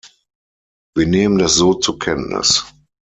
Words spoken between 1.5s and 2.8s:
so zur Kenntnis.